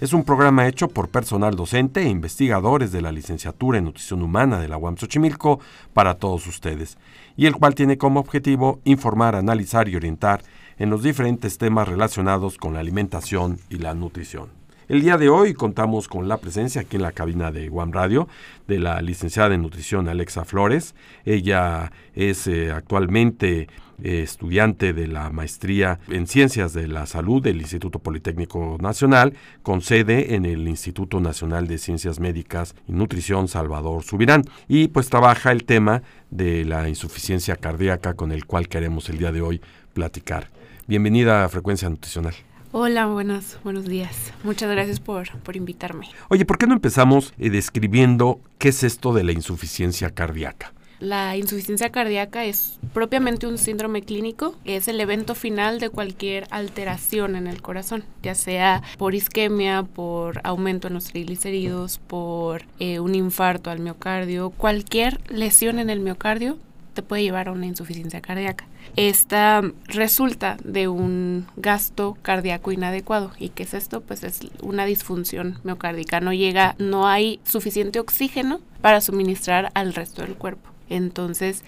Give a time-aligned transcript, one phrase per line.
[0.00, 4.60] es un programa hecho por personal docente e investigadores de la licenciatura en nutrición humana
[4.60, 5.58] de la UAM Xochimilco
[5.92, 6.98] para todos ustedes,
[7.36, 10.42] y el cual tiene como objetivo informar, analizar y orientar
[10.78, 14.50] en los diferentes temas relacionados con la alimentación y la nutrición.
[14.88, 18.28] El día de hoy contamos con la presencia aquí en la cabina de One Radio
[18.68, 20.94] de la licenciada en nutrición Alexa Flores.
[21.24, 23.68] Ella es eh, actualmente
[24.02, 29.80] eh, estudiante de la maestría en Ciencias de la Salud del Instituto Politécnico Nacional, con
[29.80, 34.44] sede en el Instituto Nacional de Ciencias Médicas y Nutrición Salvador Subirán.
[34.68, 39.32] Y pues trabaja el tema de la insuficiencia cardíaca con el cual queremos el día
[39.32, 39.60] de hoy
[39.94, 40.48] platicar.
[40.86, 42.34] Bienvenida a Frecuencia Nutricional.
[42.70, 44.32] Hola, buenos, buenos días.
[44.44, 46.06] Muchas gracias por, por invitarme.
[46.28, 50.72] Oye, ¿por qué no empezamos eh, describiendo qué es esto de la insuficiencia cardíaca?
[51.00, 57.36] La insuficiencia cardíaca es propiamente un síndrome clínico, es el evento final de cualquier alteración
[57.36, 63.14] en el corazón, ya sea por isquemia, por aumento en los triglicéridos, por eh, un
[63.14, 66.58] infarto al miocardio, cualquier lesión en el miocardio
[66.94, 68.66] te puede llevar a una insuficiencia cardíaca.
[68.96, 73.30] Esta resulta de un gasto cardíaco inadecuado.
[73.38, 74.00] ¿Y qué es esto?
[74.00, 76.18] Pues es una disfunción miocárdica.
[76.18, 80.77] No llega, no hay suficiente oxígeno para suministrar al resto del cuerpo.
[80.88, 81.64] Entonces,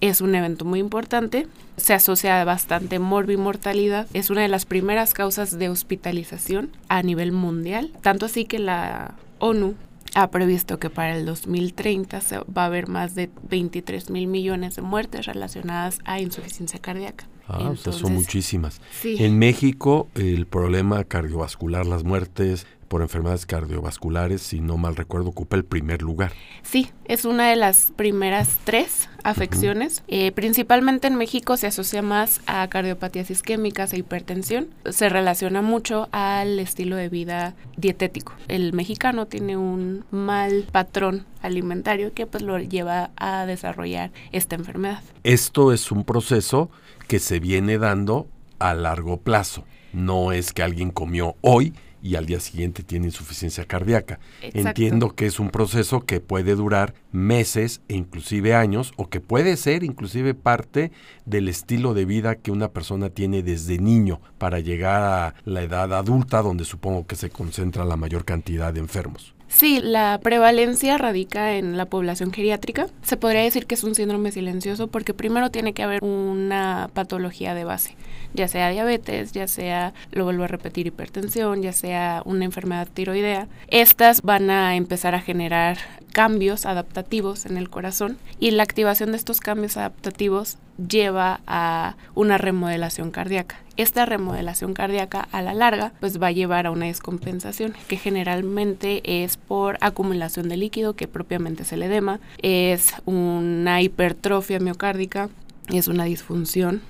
[0.00, 1.46] es un evento muy importante,
[1.76, 7.30] se asocia a bastante morbimortalidad, es una de las primeras causas de hospitalización a nivel
[7.30, 9.74] mundial, tanto así que la ONU
[10.14, 14.76] ha previsto que para el 2030 se va a haber más de 23 mil millones
[14.76, 17.26] de muertes relacionadas a insuficiencia cardíaca.
[17.48, 18.80] Ah, son muchísimas.
[19.04, 25.56] En México, el problema cardiovascular, las muertes por enfermedades cardiovasculares, si no mal recuerdo, ocupa
[25.56, 26.32] el primer lugar.
[26.62, 30.02] Sí, es una de las primeras tres afecciones.
[30.08, 34.68] Eh, principalmente en México se asocia más a cardiopatías isquémicas e hipertensión.
[34.90, 38.34] Se relaciona mucho al estilo de vida dietético.
[38.48, 45.02] El mexicano tiene un mal patrón alimentario que pues lo lleva a desarrollar esta enfermedad.
[45.24, 46.68] Esto es un proceso
[47.08, 48.26] que se viene dando
[48.58, 49.64] a largo plazo.
[49.94, 54.18] No es que alguien comió hoy y al día siguiente tiene insuficiencia cardíaca.
[54.42, 59.56] Entiendo que es un proceso que puede durar meses e inclusive años o que puede
[59.56, 60.90] ser inclusive parte
[61.24, 65.92] del estilo de vida que una persona tiene desde niño para llegar a la edad
[65.94, 69.34] adulta donde supongo que se concentra la mayor cantidad de enfermos.
[69.54, 72.86] Sí, la prevalencia radica en la población geriátrica.
[73.02, 77.54] Se podría decir que es un síndrome silencioso porque primero tiene que haber una patología
[77.54, 77.94] de base,
[78.32, 83.46] ya sea diabetes, ya sea, lo vuelvo a repetir, hipertensión, ya sea una enfermedad tiroidea.
[83.68, 85.76] Estas van a empezar a generar
[86.12, 90.56] cambios adaptativos en el corazón y la activación de estos cambios adaptativos
[90.88, 93.61] lleva a una remodelación cardíaca.
[93.76, 99.24] Esta remodelación cardíaca a la larga pues va a llevar a una descompensación que generalmente
[99.24, 105.30] es por acumulación de líquido que propiamente es el edema, es una hipertrofia miocárdica
[105.68, 106.82] es una disfunción,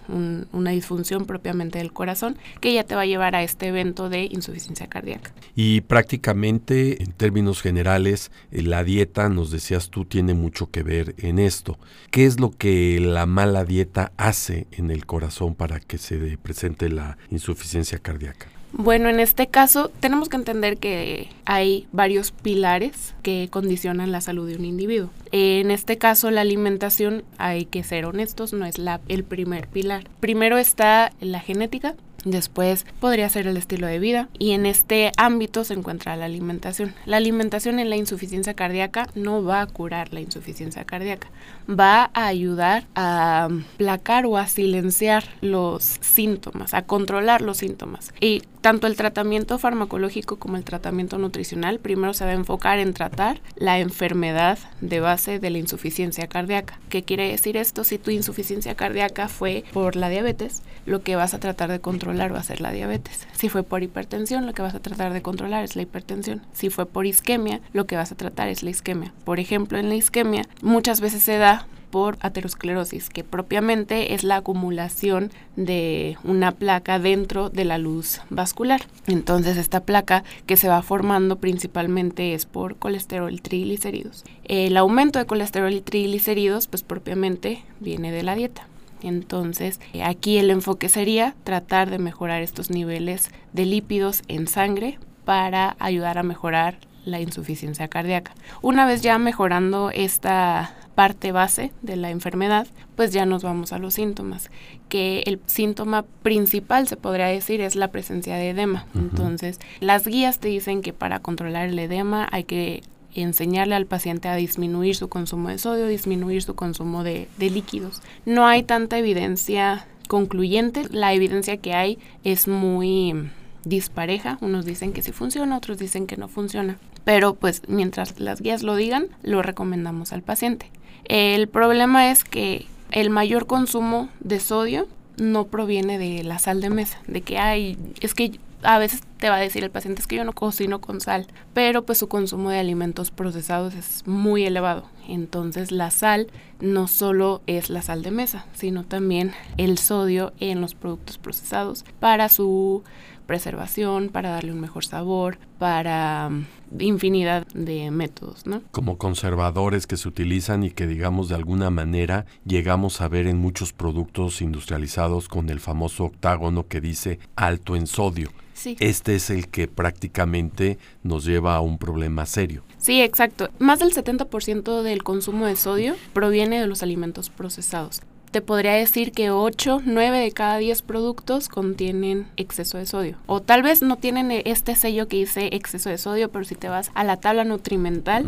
[0.52, 4.24] una disfunción propiamente del corazón que ya te va a llevar a este evento de
[4.24, 5.32] insuficiencia cardíaca.
[5.54, 11.14] Y prácticamente en términos generales, eh, la dieta, nos decías tú, tiene mucho que ver
[11.18, 11.78] en esto.
[12.10, 16.88] ¿Qué es lo que la mala dieta hace en el corazón para que se presente
[16.88, 18.48] la insuficiencia cardíaca?
[18.72, 24.48] Bueno, en este caso tenemos que entender que hay varios pilares que condicionan la salud
[24.48, 25.10] de un individuo.
[25.30, 30.04] En este caso, la alimentación, hay que ser honestos, no es la, el primer pilar.
[30.20, 35.64] Primero está la genética, Después podría ser el estilo de vida y en este ámbito
[35.64, 36.94] se encuentra la alimentación.
[37.04, 41.28] La alimentación en la insuficiencia cardíaca no va a curar la insuficiencia cardíaca,
[41.68, 48.14] va a ayudar a placar o a silenciar los síntomas, a controlar los síntomas.
[48.20, 52.94] Y tanto el tratamiento farmacológico como el tratamiento nutricional primero se va a enfocar en
[52.94, 56.78] tratar la enfermedad de base de la insuficiencia cardíaca.
[56.88, 57.84] ¿Qué quiere decir esto?
[57.84, 62.32] Si tu insuficiencia cardíaca fue por la diabetes, lo que vas a tratar de controlar
[62.32, 63.26] va a ser la diabetes.
[63.32, 66.42] Si fue por hipertensión, lo que vas a tratar de controlar es la hipertensión.
[66.52, 69.12] Si fue por isquemia, lo que vas a tratar es la isquemia.
[69.24, 74.36] Por ejemplo, en la isquemia muchas veces se da por aterosclerosis, que propiamente es la
[74.36, 78.80] acumulación de una placa dentro de la luz vascular.
[79.06, 84.24] Entonces esta placa que se va formando principalmente es por colesterol y triglicéridos.
[84.44, 88.66] El aumento de colesterol y triglicéridos pues propiamente viene de la dieta.
[89.02, 95.76] Entonces, aquí el enfoque sería tratar de mejorar estos niveles de lípidos en sangre para
[95.78, 98.32] ayudar a mejorar la insuficiencia cardíaca.
[98.62, 102.66] Una vez ya mejorando esta parte base de la enfermedad,
[102.96, 104.50] pues ya nos vamos a los síntomas,
[104.88, 108.86] que el síntoma principal, se podría decir, es la presencia de edema.
[108.94, 112.82] Entonces, las guías te dicen que para controlar el edema hay que
[113.14, 118.00] enseñarle al paciente a disminuir su consumo de sodio, disminuir su consumo de, de líquidos.
[118.24, 123.30] No hay tanta evidencia concluyente, la evidencia que hay es muy
[123.64, 126.78] dispareja, unos dicen que sí funciona, otros dicen que no funciona.
[127.04, 130.70] Pero pues mientras las guías lo digan, lo recomendamos al paciente.
[131.04, 134.86] El problema es que el mayor consumo de sodio
[135.16, 139.28] no proviene de la sal de mesa, de que hay, es que a veces te
[139.28, 142.08] va a decir el paciente es que yo no cocino con sal, pero pues su
[142.08, 144.84] consumo de alimentos procesados es muy elevado.
[145.08, 146.28] Entonces la sal
[146.60, 151.84] no solo es la sal de mesa, sino también el sodio en los productos procesados
[151.98, 152.84] para su
[153.26, 156.46] preservación, para darle un mejor sabor, para mm,
[156.80, 158.62] infinidad de métodos, ¿no?
[158.70, 163.38] Como conservadores que se utilizan y que digamos de alguna manera llegamos a ver en
[163.38, 168.30] muchos productos industrializados con el famoso octágono que dice alto en sodio.
[168.54, 168.76] Sí.
[168.80, 172.62] Este es el que prácticamente nos lleva a un problema serio.
[172.78, 173.50] Sí, exacto.
[173.58, 178.02] Más del 70% del consumo de sodio proviene de los alimentos procesados
[178.32, 183.16] te podría decir que 8, 9 de cada 10 productos contienen exceso de sodio.
[183.26, 186.68] O tal vez no tienen este sello que dice exceso de sodio, pero si te
[186.68, 188.24] vas a la tabla nutrimental,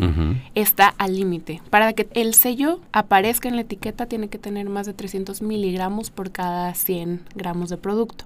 [0.53, 1.61] está al límite.
[1.69, 6.11] Para que el sello aparezca en la etiqueta tiene que tener más de 300 miligramos
[6.11, 8.25] por cada 100 gramos de producto.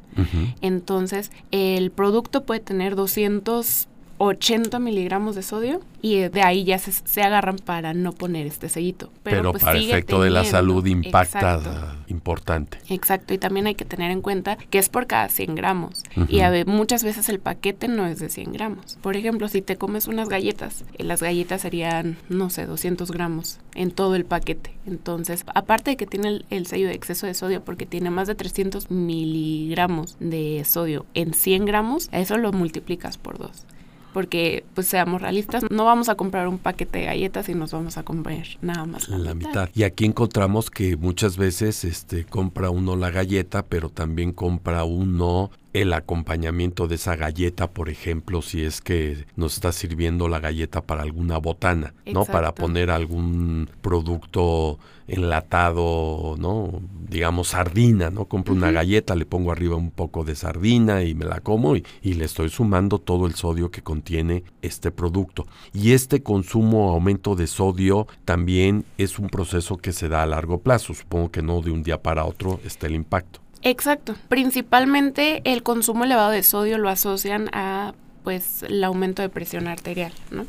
[0.61, 3.87] Entonces, el producto puede tener 200
[4.19, 9.11] 80 miligramos de sodio y de ahí ya se, agarran para no poner este sellito.
[9.23, 12.79] Pero, pues para efecto de la salud impacta importante.
[12.89, 16.41] Exacto, y también hay que tener en cuenta que es por cada 100 gramos y
[16.41, 18.97] a muchas veces el paquete no es de 100 gramos.
[19.01, 23.59] Por ejemplo, si te comes unas galletas, eh, las galletas serían, no sé, 200 gramos
[23.73, 24.75] en todo el paquete.
[24.85, 28.27] Entonces, aparte de que tiene el, el sello de exceso de sodio porque tiene más
[28.27, 33.65] de 300 miligramos de sodio en 100 gramos, eso lo multiplicas por dos
[34.13, 37.97] porque pues seamos realistas, no vamos a comprar un paquete de galletas y nos vamos
[37.97, 38.29] a comprar
[38.61, 39.69] nada más la, mitad.
[39.73, 45.51] Y aquí encontramos que muchas veces este compra uno la galleta, pero también compra uno
[45.73, 50.81] el acompañamiento de esa galleta, por ejemplo, si es que nos está sirviendo la galleta
[50.81, 52.25] para alguna botana, ¿no?
[52.25, 56.81] Para poner algún producto enlatado, ¿no?
[57.07, 58.25] Digamos sardina, ¿no?
[58.25, 61.83] Compro una galleta, le pongo arriba un poco de sardina y me la como y,
[62.01, 65.45] y, le estoy sumando todo el sodio que contiene este producto.
[65.73, 70.59] Y este consumo, aumento de sodio, también es un proceso que se da a largo
[70.59, 70.93] plazo.
[70.93, 73.39] Supongo que no de un día para otro está el impacto.
[73.61, 74.15] Exacto.
[74.27, 80.11] Principalmente el consumo elevado de sodio lo asocian a pues el aumento de presión arterial,
[80.29, 80.45] ¿no?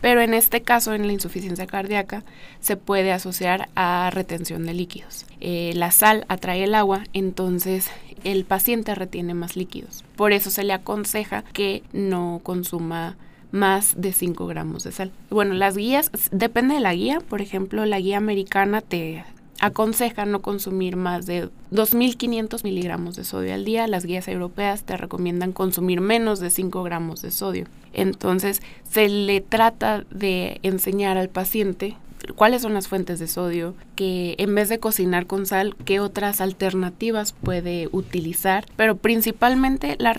[0.00, 2.24] Pero en este caso, en la insuficiencia cardíaca,
[2.60, 5.26] se puede asociar a retención de líquidos.
[5.40, 7.90] Eh, la sal atrae el agua, entonces
[8.24, 10.04] el paciente retiene más líquidos.
[10.16, 13.16] Por eso se le aconseja que no consuma
[13.52, 15.12] más de 5 gramos de sal.
[15.28, 19.24] Bueno, las guías, depende de la guía, por ejemplo, la guía americana te
[19.60, 23.86] aconseja no consumir más de 2.500 miligramos de sodio al día.
[23.86, 27.66] Las guías europeas te recomiendan consumir menos de 5 gramos de sodio.
[27.92, 31.96] Entonces se le trata de enseñar al paciente
[32.34, 36.40] cuáles son las fuentes de sodio, que en vez de cocinar con sal, qué otras
[36.40, 40.14] alternativas puede utilizar, pero principalmente la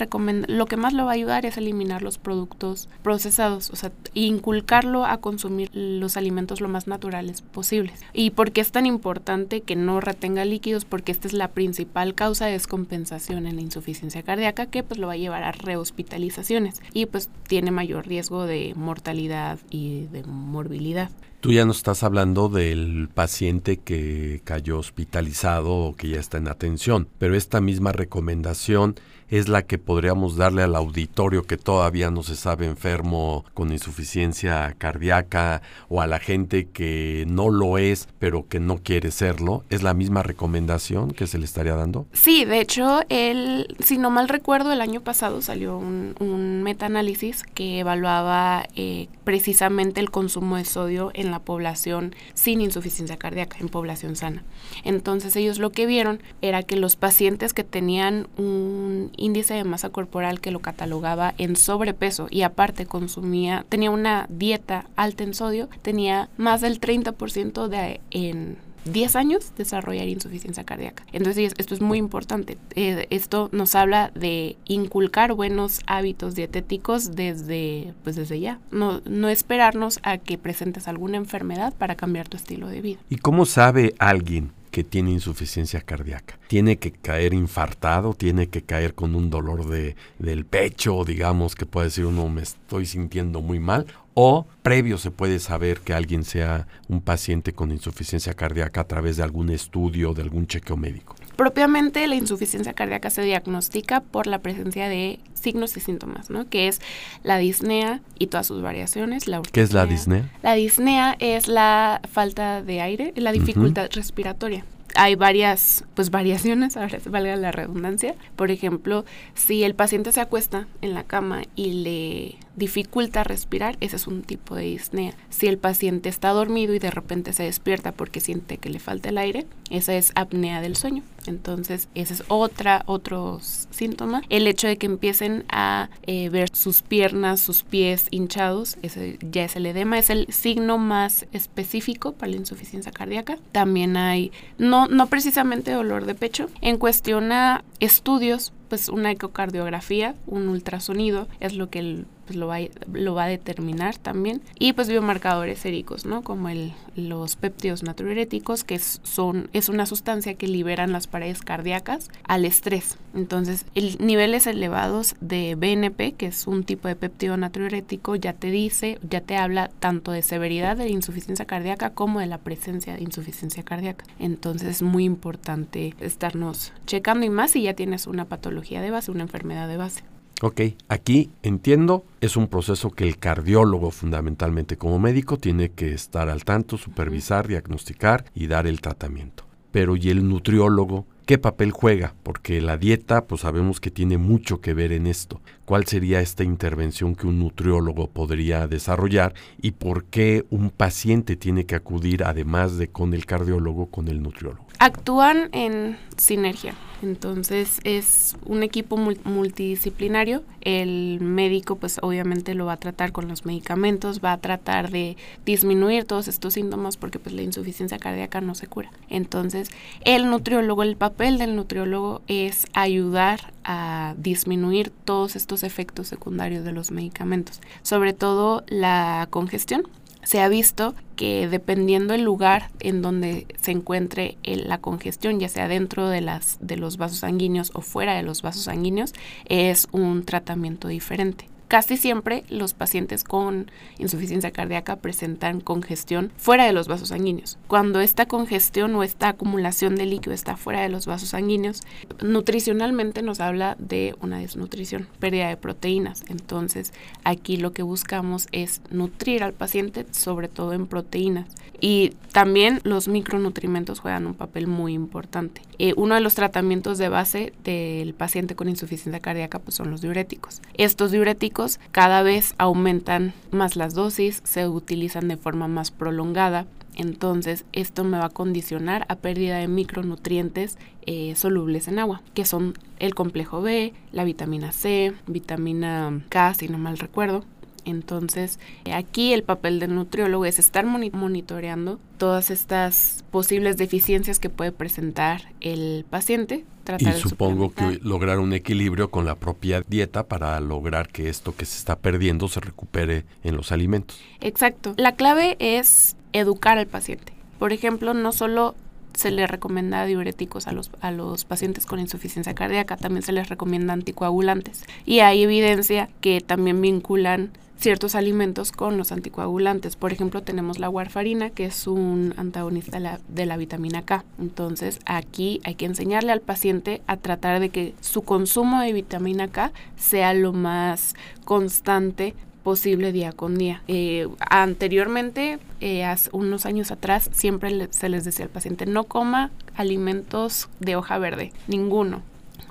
[0.48, 5.04] lo que más lo va a ayudar es eliminar los productos procesados, o sea, inculcarlo
[5.04, 8.00] a consumir los alimentos lo más naturales posibles.
[8.12, 10.84] ¿Y por qué es tan importante que no retenga líquidos?
[10.84, 15.06] Porque esta es la principal causa de descompensación en la insuficiencia cardíaca que pues lo
[15.06, 21.10] va a llevar a rehospitalizaciones y pues tiene mayor riesgo de mortalidad y de morbilidad.
[21.42, 26.46] Tú ya no estás hablando del paciente que cayó hospitalizado o que ya está en
[26.46, 28.94] atención, pero esta misma recomendación
[29.32, 34.74] es la que podríamos darle al auditorio que todavía no se sabe enfermo con insuficiencia
[34.76, 39.64] cardíaca o a la gente que no lo es pero que no quiere serlo?
[39.70, 42.06] ¿Es la misma recomendación que se le estaría dando?
[42.12, 47.42] Sí, de hecho, el, si no mal recuerdo, el año pasado salió un, un metaanálisis
[47.42, 53.70] que evaluaba eh, precisamente el consumo de sodio en la población sin insuficiencia cardíaca, en
[53.70, 54.44] población sana.
[54.84, 59.90] Entonces ellos lo que vieron era que los pacientes que tenían un índice de masa
[59.90, 65.68] corporal que lo catalogaba en sobrepeso y aparte consumía, tenía una dieta alta en sodio,
[65.82, 71.04] tenía más del 30% de en 10 años desarrollar insuficiencia cardíaca.
[71.12, 72.58] Entonces esto es muy importante.
[72.74, 78.58] Eh, esto nos habla de inculcar buenos hábitos dietéticos desde, pues desde ya.
[78.70, 83.00] No, no esperarnos a que presentes alguna enfermedad para cambiar tu estilo de vida.
[83.08, 86.38] ¿Y cómo sabe alguien que tiene insuficiencia cardíaca.
[86.48, 91.66] Tiene que caer infartado, tiene que caer con un dolor de, del pecho, digamos, que
[91.66, 96.24] puede decir uno me estoy sintiendo muy mal, o previo se puede saber que alguien
[96.24, 101.14] sea un paciente con insuficiencia cardíaca a través de algún estudio, de algún chequeo médico.
[101.36, 106.48] Propiamente la insuficiencia cardíaca se diagnostica por la presencia de signos y síntomas, ¿no?
[106.48, 106.80] Que es
[107.22, 109.26] la disnea y todas sus variaciones.
[109.26, 110.30] La ¿Qué es la disnea?
[110.42, 116.98] La disnea es la falta de aire, la dificultad respiratoria hay varias pues variaciones, ahora
[117.06, 118.14] valga la redundancia.
[118.36, 123.96] Por ejemplo, si el paciente se acuesta en la cama y le dificulta respirar, ese
[123.96, 125.14] es un tipo de disnea.
[125.30, 129.08] Si el paciente está dormido y de repente se despierta porque siente que le falta
[129.08, 131.02] el aire, esa es apnea del sueño.
[131.26, 134.22] Entonces, ese es otra, otro síntoma.
[134.28, 139.44] El hecho de que empiecen a eh, ver sus piernas, sus pies hinchados, ese ya
[139.44, 143.38] es el edema, es el signo más específico para la insuficiencia cardíaca.
[143.52, 150.14] También hay, no, no precisamente dolor de pecho, en cuestión a estudios, pues una ecocardiografía,
[150.26, 152.58] un ultrasonido, es lo que el pues lo va,
[152.92, 154.42] lo va a determinar también.
[154.58, 156.22] Y pues biomarcadores séricos, ¿no?
[156.22, 162.10] Como el, los péptidos natriuréticos, que son, es una sustancia que liberan las paredes cardíacas
[162.24, 162.96] al estrés.
[163.14, 168.50] Entonces, el, niveles elevados de BNP, que es un tipo de péptido natriurético, ya te
[168.50, 172.94] dice, ya te habla tanto de severidad de la insuficiencia cardíaca como de la presencia
[172.94, 174.04] de insuficiencia cardíaca.
[174.18, 179.10] Entonces, es muy importante estarnos checando y más si ya tienes una patología de base,
[179.10, 180.02] una enfermedad de base.
[180.44, 186.28] Ok, aquí entiendo, es un proceso que el cardiólogo fundamentalmente como médico tiene que estar
[186.28, 189.44] al tanto, supervisar, diagnosticar y dar el tratamiento.
[189.70, 191.06] Pero ¿y el nutriólogo?
[191.26, 192.16] ¿Qué papel juega?
[192.24, 195.40] Porque la dieta, pues sabemos que tiene mucho que ver en esto.
[195.64, 201.66] ¿Cuál sería esta intervención que un nutriólogo podría desarrollar y por qué un paciente tiene
[201.66, 204.66] que acudir, además de con el cardiólogo, con el nutriólogo?
[204.82, 206.74] Actúan en sinergia.
[207.02, 210.42] Entonces es un equipo multidisciplinario.
[210.60, 215.16] El médico pues obviamente lo va a tratar con los medicamentos, va a tratar de
[215.46, 218.90] disminuir todos estos síntomas porque pues la insuficiencia cardíaca no se cura.
[219.08, 219.70] Entonces
[220.04, 226.72] el nutriólogo, el papel del nutriólogo es ayudar a disminuir todos estos efectos secundarios de
[226.72, 229.86] los medicamentos, sobre todo la congestión
[230.22, 235.68] se ha visto que dependiendo el lugar en donde se encuentre la congestión, ya sea
[235.68, 239.14] dentro de, las, de los vasos sanguíneos o fuera de los vasos sanguíneos,
[239.46, 241.51] es un tratamiento diferente.
[241.72, 247.56] Casi siempre los pacientes con insuficiencia cardíaca presentan congestión fuera de los vasos sanguíneos.
[247.66, 251.80] Cuando esta congestión o esta acumulación de líquido está fuera de los vasos sanguíneos,
[252.22, 256.24] nutricionalmente nos habla de una desnutrición, pérdida de proteínas.
[256.28, 256.92] Entonces,
[257.24, 261.48] aquí lo que buscamos es nutrir al paciente, sobre todo en proteínas.
[261.80, 265.62] Y también los micronutrimentos juegan un papel muy importante.
[265.78, 270.00] Eh, uno de los tratamientos de base del paciente con insuficiencia cardíaca pues, son los
[270.00, 270.62] diuréticos.
[270.74, 276.66] Estos diuréticos cada vez aumentan más las dosis, se utilizan de forma más prolongada.
[276.94, 280.76] Entonces esto me va a condicionar a pérdida de micronutrientes
[281.06, 286.68] eh, solubles en agua, que son el complejo B, la vitamina C, vitamina K, si
[286.68, 287.44] no mal recuerdo,
[287.84, 288.58] entonces,
[288.92, 295.52] aquí el papel del nutriólogo es estar monitoreando todas estas posibles deficiencias que puede presentar
[295.60, 296.64] el paciente.
[296.98, 301.64] y supongo que lograr un equilibrio con la propia dieta para lograr que esto que
[301.64, 304.20] se está perdiendo se recupere en los alimentos.
[304.40, 304.94] Exacto.
[304.96, 307.32] La clave es educar al paciente.
[307.58, 308.74] Por ejemplo, no solo
[309.14, 313.48] se le recomienda diuréticos a los, a los pacientes con insuficiencia cardíaca, también se les
[313.48, 314.84] recomienda anticoagulantes.
[315.04, 317.50] Y hay evidencia que también vinculan
[317.82, 319.96] ciertos alimentos con los anticoagulantes.
[319.96, 324.24] Por ejemplo, tenemos la warfarina, que es un antagonista de la, vitamina K.
[324.38, 329.48] Entonces, aquí hay que enseñarle al paciente a tratar de que su consumo de vitamina
[329.48, 333.82] K sea lo más constante posible día con día.
[333.88, 339.50] Eh, anteriormente, eh, hace unos años atrás, siempre se les decía al paciente, no coma
[339.74, 342.22] alimentos de hoja verde, ninguno.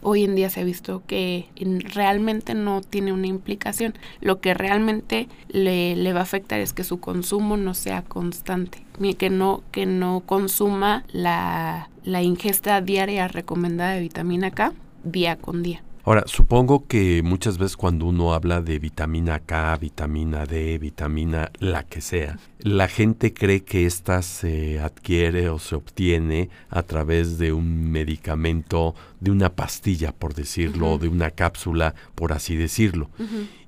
[0.01, 1.47] Hoy en día se ha visto que
[1.93, 3.93] realmente no tiene una implicación.
[4.19, 8.83] Lo que realmente le, le va a afectar es que su consumo no sea constante,
[9.17, 15.63] que no, que no consuma la, la ingesta diaria recomendada de vitamina K día con
[15.63, 15.83] día.
[16.03, 21.83] Ahora, supongo que muchas veces cuando uno habla de vitamina K, vitamina D, vitamina la
[21.83, 27.53] que sea, la gente cree que ésta se adquiere o se obtiene a través de
[27.53, 33.09] un medicamento, de una pastilla, por decirlo, de una cápsula, por así decirlo.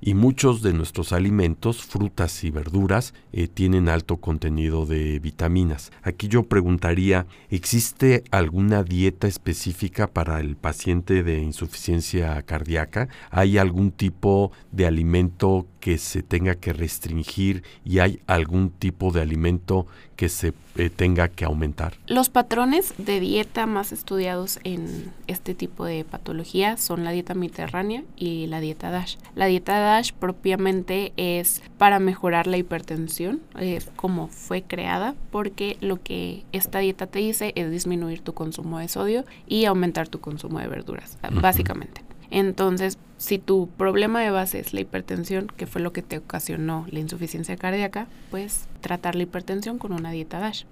[0.00, 5.90] Y muchos de nuestros alimentos, frutas y verduras, eh, tienen alto contenido de vitaminas.
[6.02, 13.08] Aquí yo preguntaría, ¿existe alguna dieta específica para el paciente de insuficiencia cardíaca?
[13.30, 19.20] ¿Hay algún tipo de alimento que se tenga que restringir y hay algún tipo de
[19.20, 19.86] alimento
[20.16, 21.98] que se eh, tenga que aumentar?
[22.06, 28.02] Los patrones de dieta más estudiados en este tipo de patología son la dieta mediterránea
[28.16, 29.18] y la dieta DASH.
[29.34, 36.02] La dieta DASH propiamente es para mejorar la hipertensión, es como fue creada, porque lo
[36.02, 40.60] que esta dieta te dice es disminuir tu consumo de sodio y aumentar tu consumo
[40.60, 42.00] de verduras, básicamente.
[42.30, 46.86] Entonces, si tu problema de base es la hipertensión, que fue lo que te ocasionó
[46.90, 50.64] la insuficiencia cardíaca, pues tratar la hipertensión con una dieta DASH.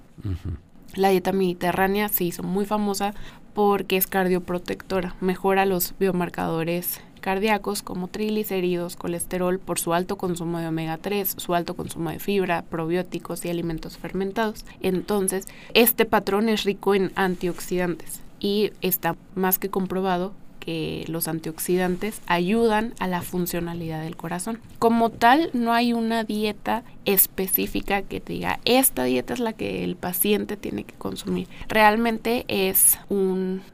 [0.95, 3.15] La dieta mediterránea se hizo muy famosa
[3.55, 10.67] porque es cardioprotectora, mejora los biomarcadores cardíacos como triglicéridos, colesterol por su alto consumo de
[10.67, 14.67] omega 3, su alto consumo de fibra, probióticos y alimentos fermentados.
[14.81, 22.23] Entonces, este patrón es rico en antioxidantes y está más que comprobado que los antioxidantes
[22.29, 24.61] ayudan a la funcionalidad del corazón.
[24.79, 29.83] Como tal, no hay una dieta específica que te diga, esta dieta es la que
[29.83, 31.49] el paciente tiene que consumir.
[31.67, 32.97] Realmente es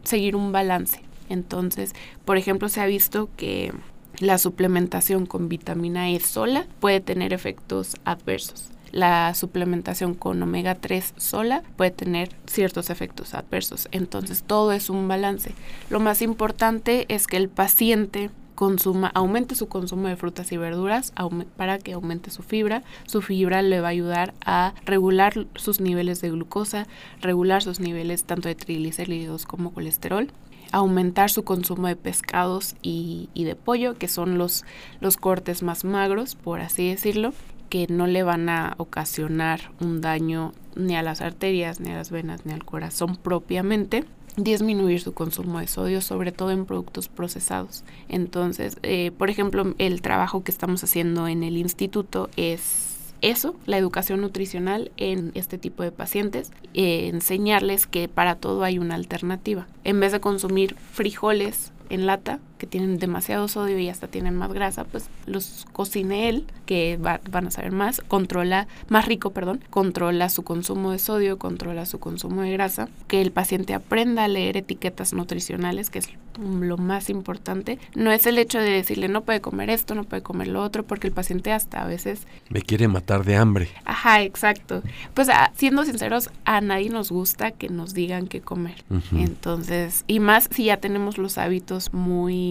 [0.03, 1.03] seguir un balance.
[1.29, 1.93] Entonces,
[2.25, 3.75] por ejemplo, se ha visto que
[4.19, 11.15] la suplementación con vitamina E sola puede tener efectos adversos la suplementación con omega 3
[11.17, 13.89] sola puede tener ciertos efectos adversos.
[13.93, 15.53] Entonces todo es un balance.
[15.91, 21.13] Lo más importante es que el paciente consuma, aumente su consumo de frutas y verduras
[21.57, 22.83] para que aumente su fibra.
[23.07, 26.89] Su fibra le va a ayudar a regular sus niveles de glucosa,
[27.21, 30.33] regular sus niveles tanto de triglicéridos como colesterol
[30.71, 34.67] aumentar su consumo de pescados y, y, de pollo, que son los,
[35.01, 37.33] los cortes más magros, por así decirlo,
[37.69, 42.11] que no le van a ocasionar un daño ni a las arterias, ni a las
[42.11, 44.05] venas, ni al corazón propiamente
[44.37, 47.85] disminuir su consumo de sodio, sobre todo en productos procesados.
[48.09, 53.79] Entonces, eh, por ejemplo, el trabajo que estamos haciendo en el instituto es eso, la
[53.79, 59.67] educación nutricional en este tipo de pacientes, eh, enseñarles que para todo hay una alternativa.
[59.83, 64.53] En vez de consumir frijoles en lata, que tienen demasiado sodio y hasta tienen más
[64.53, 70.29] grasa, pues los cocine él, que van a saber más, controla, más rico, perdón, controla
[70.29, 74.57] su consumo de sodio, controla su consumo de grasa, que el paciente aprenda a leer
[74.57, 77.79] etiquetas nutricionales, que es lo más importante.
[77.95, 80.85] No es el hecho de decirle no puede comer esto, no puede comer lo otro,
[80.85, 82.27] porque el paciente hasta a veces...
[82.49, 83.69] Me quiere matar de hambre.
[83.85, 84.83] Ajá, exacto.
[85.15, 88.85] Pues ah, siendo sinceros, a nadie nos gusta que nos digan qué comer.
[89.13, 92.48] Entonces, y más si ya tenemos los hábitos muy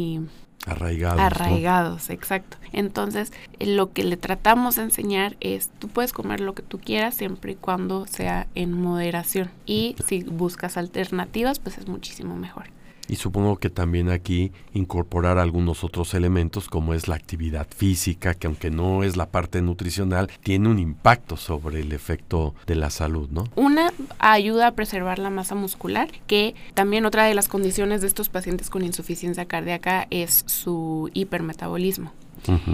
[0.66, 1.20] Arraigados.
[1.20, 2.58] Arraigados, exacto.
[2.74, 7.16] Entonces, lo que le tratamos de enseñar es, tú puedes comer lo que tú quieras
[7.16, 9.50] siempre y cuando sea en moderación.
[9.66, 12.66] Y si buscas alternativas, pues es muchísimo mejor.
[13.08, 18.48] Y supongo que también aquí incorporar algunos otros elementos como es la actividad física, que
[18.48, 23.30] aunque no es la parte nutricional, tiene un impacto sobre el efecto de la salud,
[23.30, 23.46] ¿no?
[23.56, 28.30] Una ayuda a preservar la masa muscular, que también otra de las condiciones de estos
[28.30, 32.12] pacientes con insuficiencia cardíaca es su hipermetabolismo.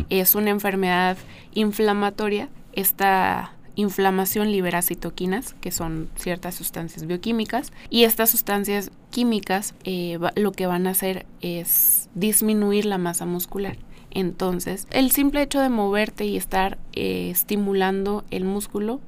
[0.09, 1.17] Es una enfermedad
[1.53, 2.49] inflamatoria.
[2.73, 10.51] Esta inflamación libera citoquinas, que son ciertas sustancias bioquímicas, y estas sustancias químicas eh, lo
[10.51, 13.77] que van a hacer es disminuir la masa muscular.
[14.11, 18.99] Entonces, el simple hecho de moverte y estar eh, estimulando el músculo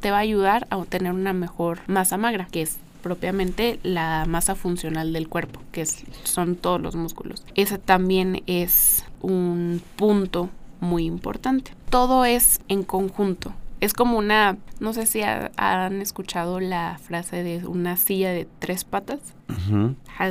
[0.00, 4.54] te va a ayudar a obtener una mejor masa magra, que es propiamente la masa
[4.54, 7.44] funcional del cuerpo, que son todos los músculos.
[7.54, 11.72] Ese también es un punto muy importante.
[11.90, 13.54] todo es en conjunto.
[13.82, 18.84] Es como una, no sé si han escuchado la frase de una silla de tres
[18.84, 19.18] patas.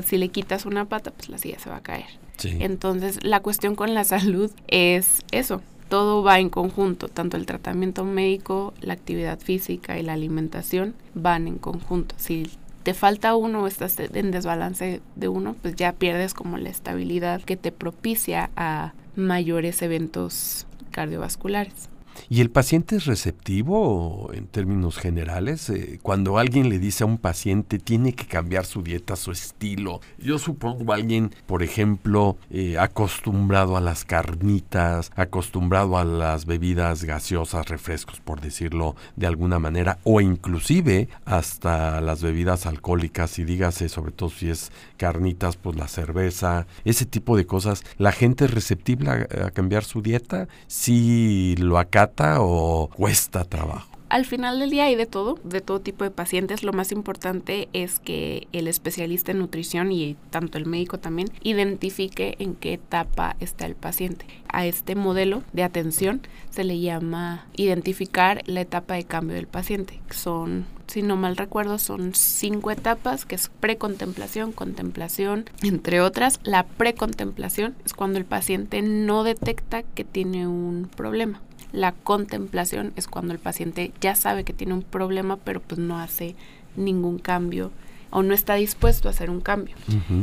[0.05, 2.05] Si le quitas una pata, pues la silla se va a caer.
[2.43, 5.61] Entonces, la cuestión con la salud es eso.
[5.89, 11.45] Todo va en conjunto, tanto el tratamiento médico, la actividad física y la alimentación van
[11.49, 12.15] en conjunto.
[12.17, 12.49] Si
[12.83, 17.41] te falta uno o estás en desbalance de uno, pues ya pierdes como la estabilidad
[17.41, 21.89] que te propicia a mayores eventos cardiovasculares.
[22.30, 25.69] ¿Y el paciente es receptivo en términos generales?
[25.69, 30.02] Eh, cuando alguien le dice a un paciente tiene que cambiar su dieta, su estilo.
[30.17, 37.67] Yo supongo alguien, por ejemplo, eh, acostumbrado a las carnitas, acostumbrado a las bebidas gaseosas,
[37.67, 44.12] refrescos, por decirlo de alguna manera, o inclusive hasta las bebidas alcohólicas, y dígase sobre
[44.12, 47.84] todo si es carnitas, pues la cerveza, ese tipo de cosas.
[47.97, 50.47] ¿La gente es receptible a, cambiar su dieta?
[50.67, 52.00] Si lo acaba
[52.39, 53.91] o cuesta trabajo?
[54.11, 56.63] Al final del día hay de todo, de todo tipo de pacientes.
[56.63, 62.35] Lo más importante es que el especialista en nutrición y tanto el médico también identifique
[62.39, 64.25] en qué etapa está el paciente.
[64.51, 70.01] A este modelo de atención se le llama identificar la etapa de cambio del paciente.
[70.09, 76.41] Son si no mal recuerdo, son cinco etapas, que es precontemplación, contemplación, entre otras.
[76.43, 81.41] La precontemplación es cuando el paciente no detecta que tiene un problema.
[81.71, 85.99] La contemplación es cuando el paciente ya sabe que tiene un problema, pero pues no
[85.99, 86.36] hace
[86.75, 87.71] ningún cambio
[88.12, 89.75] o no está dispuesto a hacer un cambio.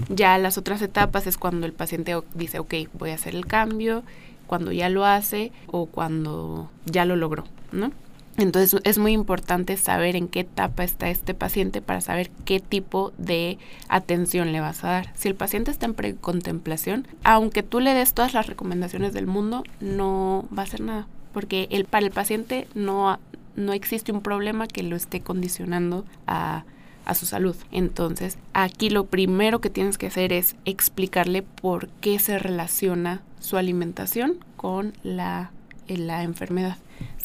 [0.09, 4.03] Ya las otras etapas es cuando el paciente dice, ok, voy a hacer el cambio,
[4.47, 7.93] cuando ya lo hace o cuando ya lo logró, ¿no?
[8.37, 13.13] Entonces es muy importante saber en qué etapa está este paciente para saber qué tipo
[13.19, 13.59] de
[13.89, 15.13] atención le vas a dar.
[15.17, 19.65] Si el paciente está en precontemplación, aunque tú le des todas las recomendaciones del mundo,
[19.81, 21.09] no va a hacer nada
[21.39, 23.21] porque el, para el paciente no,
[23.55, 26.65] no existe un problema que lo esté condicionando a,
[27.05, 27.55] a su salud.
[27.71, 33.57] Entonces, aquí lo primero que tienes que hacer es explicarle por qué se relaciona su
[33.57, 35.53] alimentación con la,
[35.87, 36.77] la enfermedad.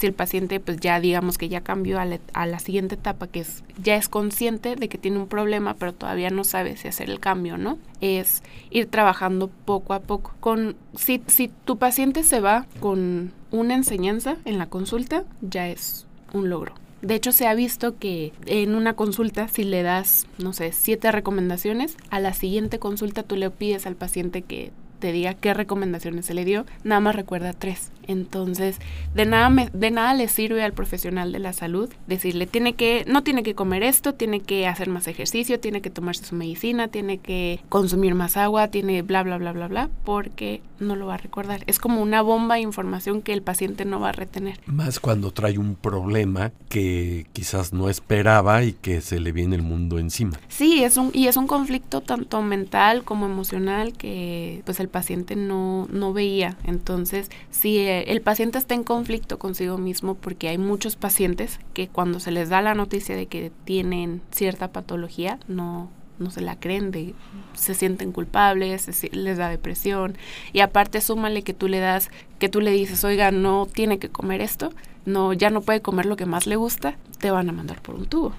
[0.03, 3.63] Si el paciente pues ya digamos que ya cambió a la, siguiente etapa, que es
[3.81, 7.21] ya es consciente de que tiene un problema, pero todavía no sabe si hacer el
[7.21, 7.77] cambio, ¿no?
[8.01, 10.33] Es ir trabajando poco a poco.
[10.41, 16.05] Con, si, si tu paciente se va con una enseñanza en la consulta, ya es
[16.33, 16.73] un logro.
[17.01, 21.13] De hecho, se ha visto que en una consulta, si le das, no sé, siete
[21.13, 26.25] recomendaciones, a la siguiente consulta tú le pides al paciente que te diga qué recomendaciones
[26.25, 27.91] se le dio, nada más recuerda tres.
[28.07, 28.79] Entonces,
[29.15, 33.05] de nada, me, de nada le sirve al profesional de la salud decirle, tiene que,
[33.07, 36.87] no tiene que comer esto, tiene que hacer más ejercicio, tiene que tomarse su medicina,
[36.87, 41.15] tiene que consumir más agua, tiene bla, bla, bla, bla, bla, porque no lo va
[41.15, 41.63] a recordar.
[41.67, 44.59] Es como una bomba de información que el paciente no va a retener.
[44.65, 49.61] Más cuando trae un problema que quizás no esperaba y que se le viene el
[49.61, 50.39] mundo encima.
[50.47, 55.35] Sí, es un, y es un conflicto tanto mental como emocional que pues el paciente
[55.35, 56.57] no, no veía.
[56.65, 62.19] Entonces, si el paciente está en conflicto consigo mismo, porque hay muchos pacientes que cuando
[62.19, 67.15] se les da la noticia de que tienen cierta patología, no, no se la creen,
[67.53, 70.17] se sienten culpables, les da depresión.
[70.51, 74.09] Y aparte, súmale que tú le das, que tú le dices, oiga, no tiene que
[74.09, 74.71] comer esto,
[75.05, 77.95] no, ya no puede comer lo que más le gusta, te van a mandar por
[77.95, 78.33] un tubo.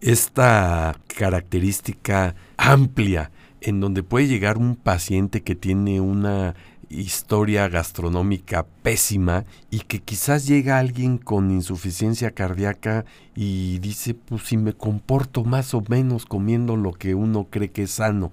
[0.00, 6.54] Esta característica amplia en donde puede llegar un paciente que tiene una
[6.90, 14.56] historia gastronómica pésima y que quizás llega alguien con insuficiencia cardíaca y dice, pues si
[14.56, 18.32] me comporto más o menos comiendo lo que uno cree que es sano,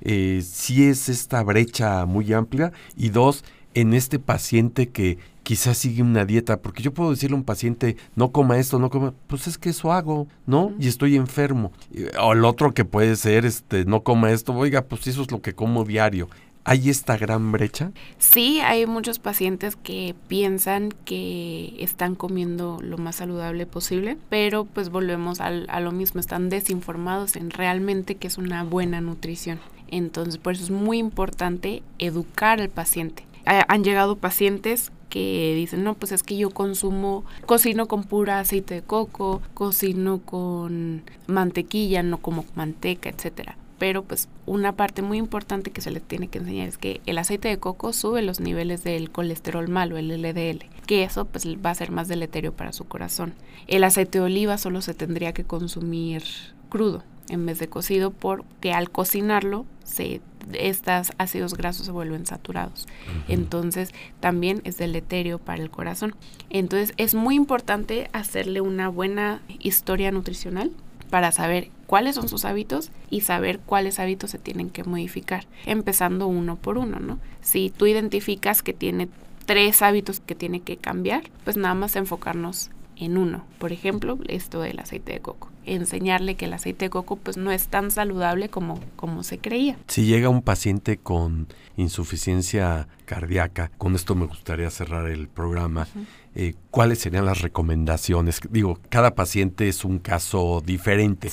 [0.00, 3.44] eh, si es esta brecha muy amplia y dos,
[3.74, 7.96] en este paciente que quizás sigue una dieta, porque yo puedo decirle a un paciente,
[8.16, 10.72] no coma esto, no coma, pues es que eso hago, ¿no?
[10.78, 11.72] Y estoy enfermo.
[12.20, 15.40] O el otro que puede ser, este, no coma esto, oiga, pues eso es lo
[15.40, 16.28] que como diario.
[16.68, 17.92] ¿Hay esta gran brecha?
[18.18, 24.90] Sí, hay muchos pacientes que piensan que están comiendo lo más saludable posible, pero pues
[24.90, 29.60] volvemos a lo mismo, están desinformados en realmente que es una buena nutrición.
[29.90, 35.94] Entonces, por eso es muy importante educar al paciente han llegado pacientes que dicen, no,
[35.94, 42.18] pues es que yo consumo, cocino con pura aceite de coco, cocino con mantequilla, no
[42.18, 43.56] como manteca, etcétera.
[43.78, 47.18] Pero pues una parte muy importante que se les tiene que enseñar es que el
[47.18, 51.70] aceite de coco sube los niveles del colesterol malo, el LDL, que eso pues va
[51.70, 53.34] a ser más deleterio para su corazón.
[53.66, 56.24] El aceite de oliva solo se tendría que consumir
[56.68, 60.20] crudo en vez de cocido porque al cocinarlo se
[60.54, 62.86] estos ácidos grasos se vuelven saturados.
[63.28, 66.14] Entonces también es deleterio para el corazón.
[66.50, 70.72] Entonces es muy importante hacerle una buena historia nutricional
[71.10, 76.26] para saber cuáles son sus hábitos y saber cuáles hábitos se tienen que modificar, empezando
[76.26, 77.18] uno por uno, ¿no?
[77.40, 79.08] Si tú identificas que tiene
[79.46, 83.44] tres hábitos que tiene que cambiar, pues nada más enfocarnos en uno.
[83.58, 85.50] Por ejemplo, esto del aceite de coco.
[85.68, 89.76] Enseñarle que el aceite de coco pues no es tan saludable como, como se creía.
[89.86, 95.86] Si llega un paciente con insuficiencia cardíaca, con esto me gustaría cerrar el programa,
[96.34, 98.40] eh, ¿cuáles serían las recomendaciones?
[98.50, 101.30] Digo, cada paciente es un caso diferente,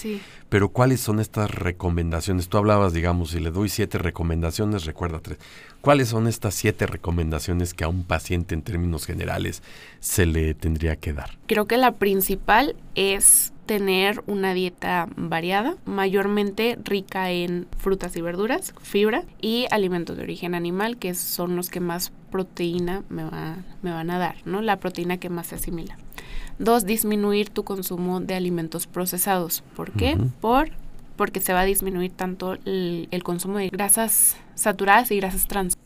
[0.49, 2.49] pero ¿cuáles son estas recomendaciones?
[2.49, 5.37] Tú hablabas, digamos, si le doy siete recomendaciones, recuerda tres.
[5.81, 9.61] ¿Cuáles son estas siete recomendaciones que a un paciente en términos generales
[9.99, 11.37] se le tendría que dar?
[11.45, 18.73] Creo que la principal es tener una dieta variada, mayormente rica en frutas y verduras,
[18.81, 23.23] fibra y alimentos de origen animal, que son los que más proteína me,
[23.81, 24.61] me van a dar, ¿no?
[24.61, 25.97] La proteína que más se asimila.
[26.59, 29.63] Dos, disminuir tu consumo de alimentos procesados.
[29.75, 30.17] ¿Por qué?
[30.39, 30.69] Por
[31.15, 35.77] porque se va a disminuir tanto el, consumo de grasas saturadas y grasas trans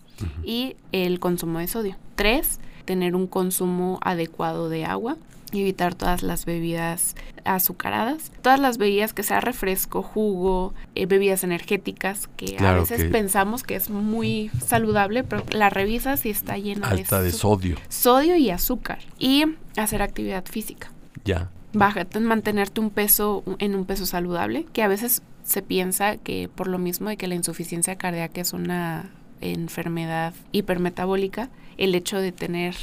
[0.44, 1.96] y el consumo de sodio.
[2.16, 5.18] Tres, tener un consumo adecuado de agua
[5.58, 12.30] evitar todas las bebidas azucaradas, todas las bebidas que sea refresco, jugo, eh, bebidas energéticas,
[12.38, 17.22] que a veces pensamos que es muy saludable, pero la revisas y está llena Alta
[17.22, 17.78] de, sodio.
[17.88, 19.00] Sodio y azúcar.
[19.18, 19.46] Y
[19.78, 20.92] hacer actividad física.
[21.26, 21.50] Ya.
[21.74, 26.68] Baja, mantenerte un peso en un peso saludable, que a veces se piensa que por
[26.68, 29.10] lo mismo de que la insuficiencia cardíaca es una
[29.42, 32.76] enfermedad hipermetabólica, el hecho de tener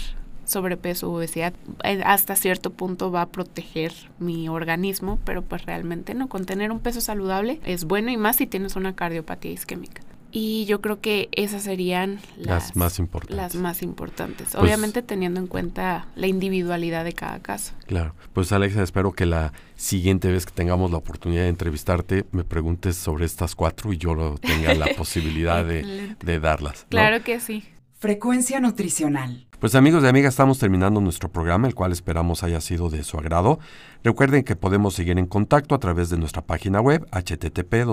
[0.45, 1.53] sobrepeso o obesidad
[1.85, 6.71] eh, hasta cierto punto va a proteger mi organismo, pero pues realmente no, con tener
[6.71, 10.03] un peso saludable es bueno y más si tienes una cardiopatía isquémica.
[10.33, 13.37] Y yo creo que esas serían las, más importantes.
[13.37, 14.49] Las más importantes.
[14.53, 17.73] Pues Obviamente teniendo en cuenta la individualidad de cada caso.
[17.87, 18.15] Claro.
[18.33, 22.97] Pues Alexa, espero que la siguiente vez que tengamos la oportunidad de entrevistarte me preguntes
[22.97, 26.87] sobre estas cuatro y yo tenga la posibilidad de, darlas.
[26.89, 27.65] Claro que sí.
[27.99, 29.46] Frecuencia nutricional.
[29.59, 33.17] Pues amigos y amigas, estamos terminando nuestro programa, el cual esperamos haya sido de su
[33.17, 33.59] agrado.
[34.05, 37.87] Recuerden que podemos seguir en contacto a través de nuestra página web http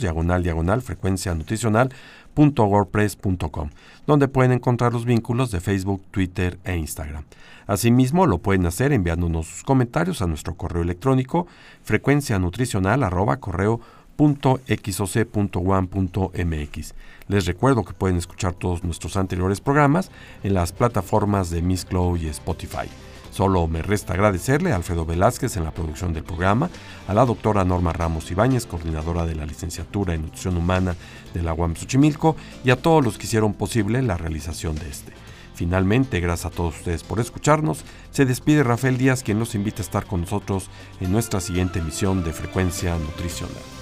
[0.00, 1.34] diagonal diagonal frecuencia
[4.06, 7.24] donde pueden encontrar los vínculos de Facebook, Twitter e Instagram.
[7.66, 11.46] Asimismo, lo pueden hacer enviándonos sus comentarios a nuestro correo electrónico
[11.82, 13.02] frecuencia nutricional
[17.32, 20.10] les recuerdo que pueden escuchar todos nuestros anteriores programas
[20.42, 22.86] en las plataformas de Miss Glow y Spotify.
[23.30, 26.68] Solo me resta agradecerle a Alfredo Velázquez en la producción del programa,
[27.08, 30.94] a la doctora Norma Ramos Ibáñez, coordinadora de la licenciatura en Nutrición Humana
[31.32, 35.12] de la UAM Xochimilco, y a todos los que hicieron posible la realización de este.
[35.54, 39.86] Finalmente, gracias a todos ustedes por escucharnos, se despide Rafael Díaz, quien los invita a
[39.86, 40.68] estar con nosotros
[41.00, 43.81] en nuestra siguiente emisión de Frecuencia Nutricional.